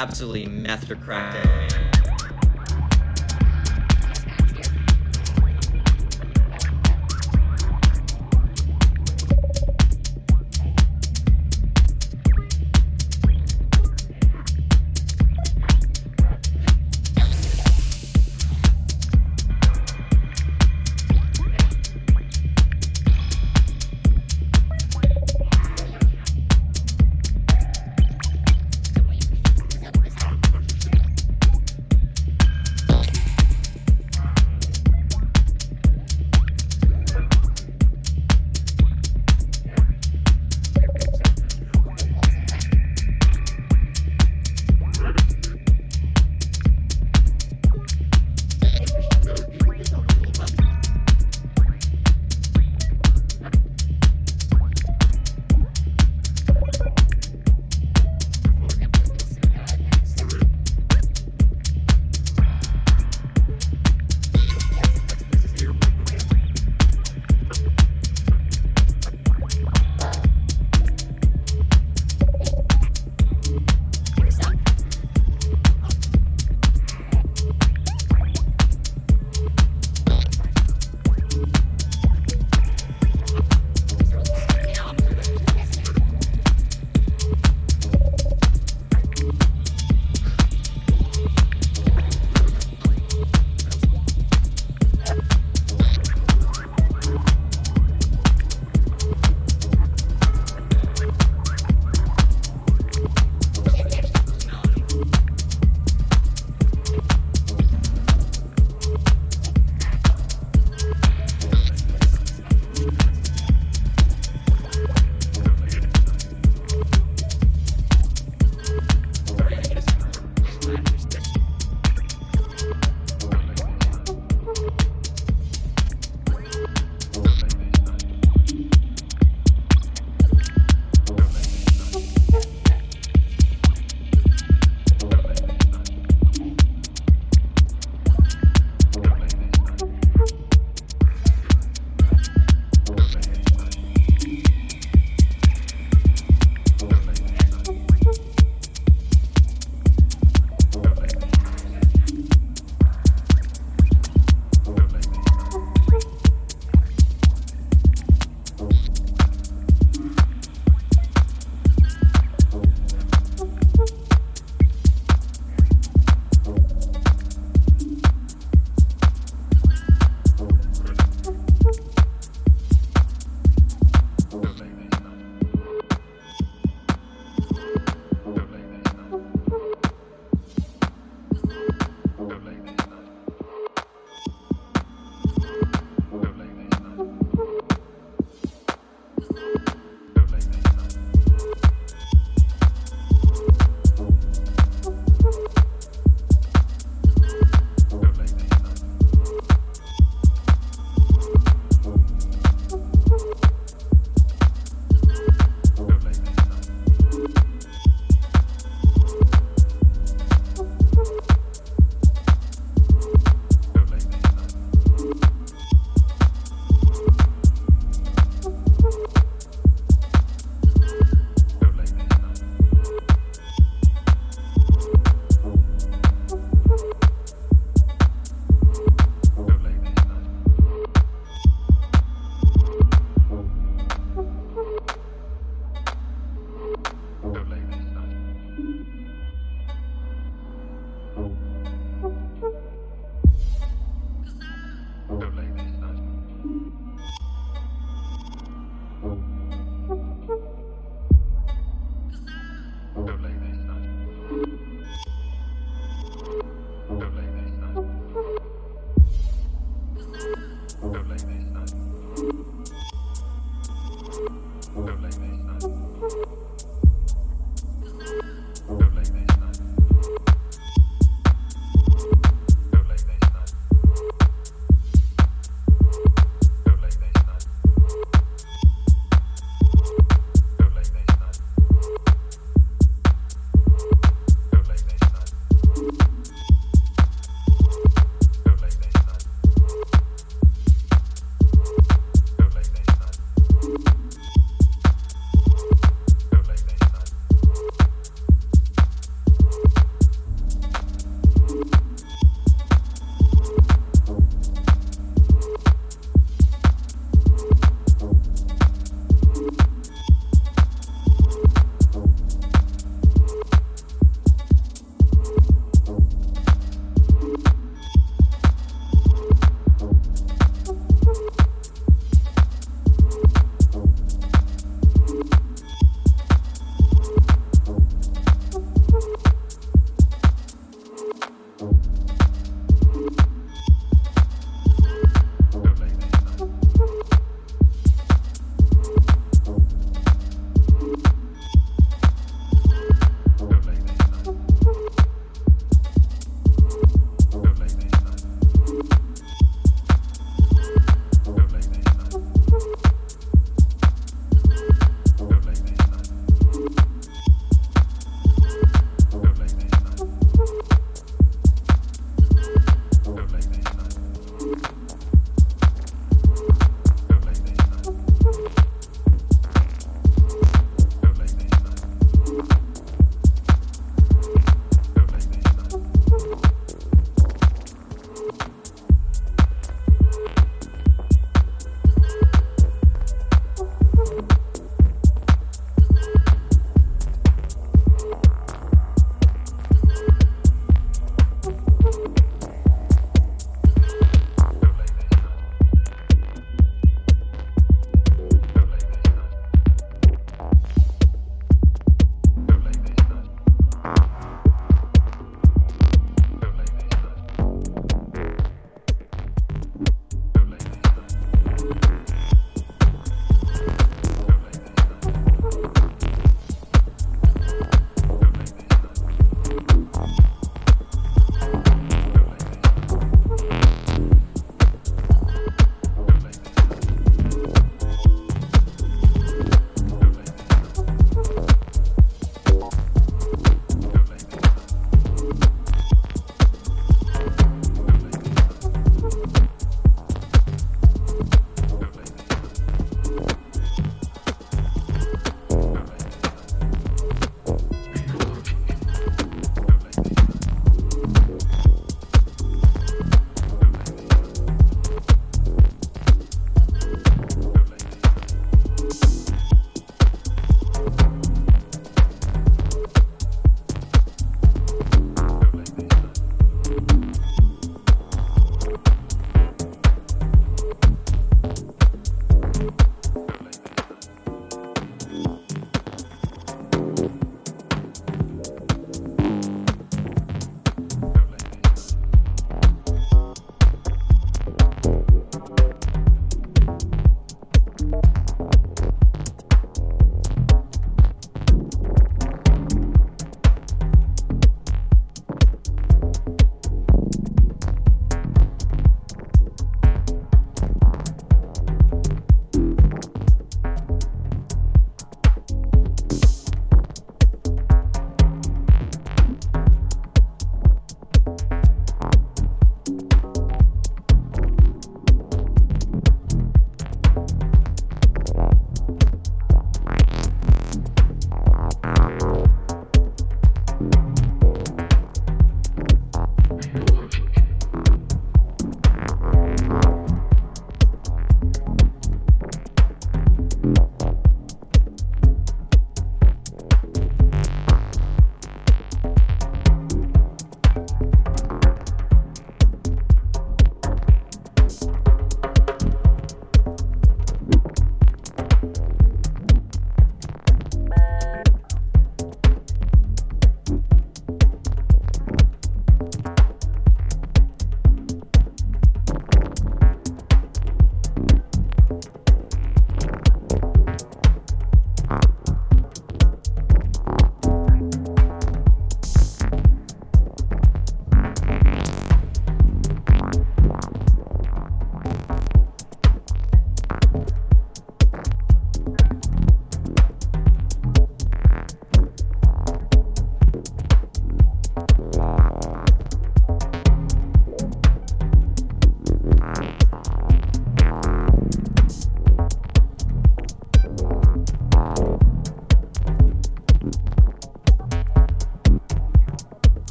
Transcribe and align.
Absolutely 0.00 0.46
meth 0.46 0.90
or 0.90 0.96